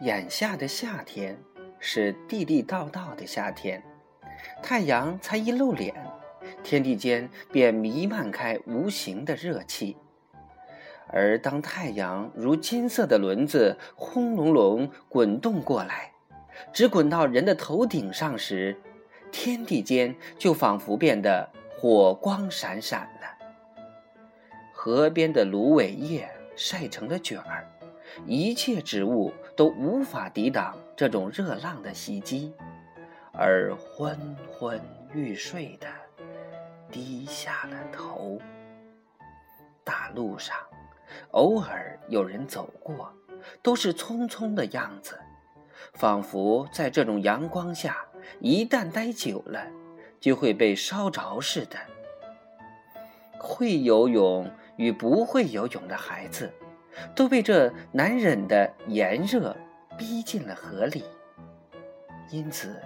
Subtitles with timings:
[0.00, 1.38] 眼下的夏天
[1.78, 3.82] 是地地道道的夏天，
[4.62, 5.94] 太阳才一露脸，
[6.62, 9.96] 天地间便弥漫开无形的热气。
[11.08, 16.12] 而当太阳如金色的轮子轰隆隆滚动过来，
[16.74, 18.76] 直滚到人的头顶上时，
[19.32, 23.46] 天地间就仿佛变得火光闪闪了。
[24.74, 27.66] 河边的芦苇叶晒成了卷儿。
[28.24, 32.52] 一切植物都无法抵挡这种热浪的袭击，
[33.32, 34.78] 而昏昏
[35.14, 35.86] 欲睡的
[36.90, 38.38] 低下了头。
[39.82, 40.54] 大路上，
[41.30, 43.10] 偶尔有人走过，
[43.62, 45.18] 都是匆匆的样子，
[45.94, 48.04] 仿佛在这种阳光下，
[48.40, 49.66] 一旦待久了，
[50.20, 51.78] 就会被烧着似的。
[53.38, 56.52] 会游泳与不会游泳的孩子。
[57.14, 59.56] 都被这难忍的炎热
[59.98, 61.04] 逼进了河里，
[62.30, 62.80] 因此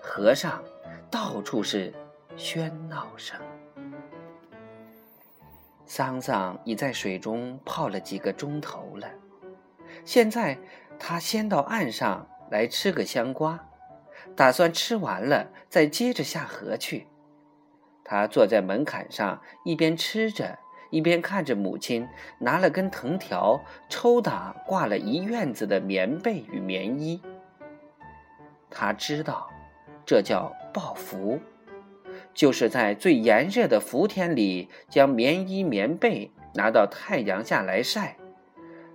[0.00, 0.62] 河上
[1.10, 1.92] 到处是
[2.36, 3.38] 喧闹声。
[5.86, 9.08] 桑桑已在水中泡了几个钟头了，
[10.04, 10.58] 现在
[10.98, 13.66] 他先到岸上来吃个香瓜，
[14.36, 17.08] 打算吃完了再接着下河去。
[18.04, 20.58] 他坐在门槛上，一边吃着。
[20.90, 22.06] 一边看着母亲
[22.38, 27.22] 拿了根藤条抽打挂了一院子的棉被与棉衣，
[28.68, 29.48] 他知道，
[30.04, 31.40] 这叫抱福，
[32.34, 38.16] 就是在最炎热的伏天里将棉衣棉被拿到太阳下来晒，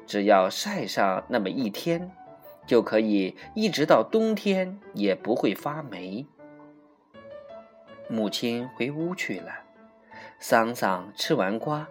[0.05, 2.11] 只要晒上那么一天，
[2.67, 6.25] 就可以一直到冬天也不会发霉。
[8.07, 9.64] 母亲回屋去了。
[10.39, 11.87] 桑桑吃完瓜，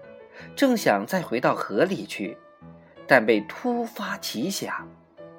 [0.55, 2.37] 正想再回到河里去，
[3.07, 4.89] 但被突发奇想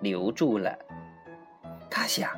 [0.01, 0.77] 留住了。
[1.89, 2.29] 他想，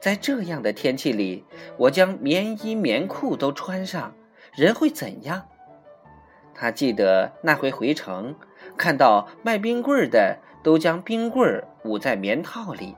[0.00, 1.44] 在这样的天气里，
[1.76, 4.12] 我将棉衣棉裤都穿上，
[4.54, 5.46] 人会怎样？
[6.54, 8.34] 他记得那回回城，
[8.76, 12.96] 看到卖冰棍的都将冰棍捂在棉套里，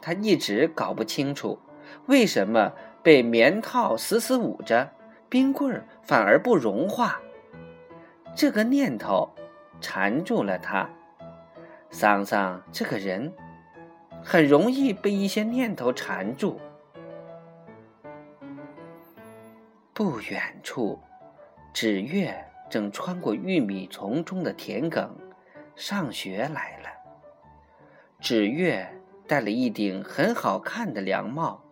[0.00, 1.58] 他一直搞不清楚，
[2.06, 2.72] 为什么
[3.02, 4.90] 被棉套死死捂着。
[5.34, 7.20] 冰棍儿反而不融化，
[8.36, 9.28] 这个念头
[9.80, 10.88] 缠住了他。
[11.90, 13.34] 桑桑这个人
[14.22, 16.60] 很容易被一些念头缠住。
[19.92, 21.00] 不远处，
[21.72, 22.32] 纸月
[22.70, 25.08] 正穿过玉米丛中的田埂，
[25.74, 26.88] 上学来了。
[28.20, 28.88] 纸月
[29.26, 31.64] 戴了一顶很好看的凉帽，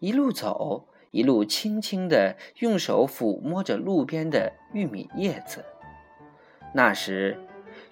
[0.00, 0.88] 一路走。
[1.10, 5.64] 一路轻轻地用手抚摸着路边的玉米叶子，
[6.74, 7.38] 那时，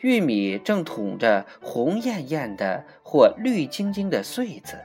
[0.01, 4.77] 玉米正吐着红艳艳的或绿晶晶的穗子。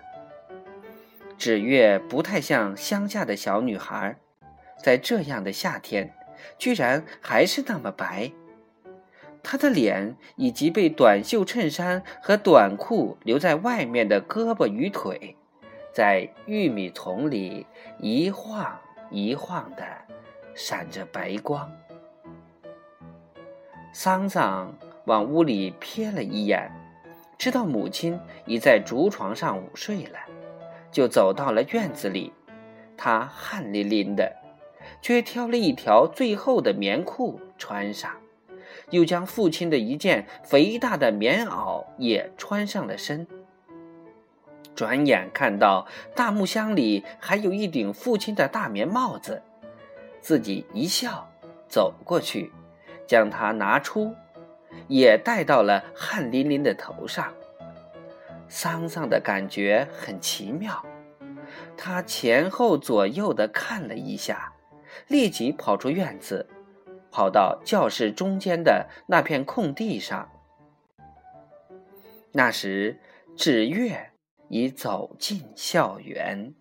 [1.37, 4.15] 纸月不太像乡下的小女孩，
[4.81, 6.13] 在这样的夏天，
[6.57, 8.31] 居然还是那么白。
[9.43, 15.35] 她的脸以及被短袖衬衫和短裤留在外面的胳膊与腿。
[15.91, 17.65] 在玉米丛里
[17.99, 18.79] 一晃
[19.09, 19.83] 一晃的，
[20.55, 21.69] 闪着白光。
[23.93, 24.73] 桑桑
[25.05, 26.71] 往屋里瞥了一眼，
[27.37, 30.17] 知道母亲已在竹床上午睡了，
[30.91, 32.31] 就走到了院子里。
[32.95, 34.33] 他汗淋淋的，
[35.01, 38.11] 却挑了一条最厚的棉裤穿上，
[38.91, 43.27] 又将父亲的一件肥大的棉袄也穿上了身。
[44.81, 49.43] 转眼看到大木箱里还有一顶父亲的大棉帽子，
[50.21, 51.29] 自己一笑，
[51.69, 52.51] 走过去，
[53.05, 54.15] 将它拿出，
[54.87, 57.31] 也戴到了汗淋淋的头上。
[58.49, 60.83] 桑桑的感觉很奇妙，
[61.77, 64.51] 他前后左右的看了一下，
[65.05, 66.47] 立即跑出院子，
[67.11, 70.27] 跑到教室中间的那片空地上。
[72.31, 72.99] 那时，
[73.37, 74.07] 纸月。
[74.51, 76.53] 已走进校园。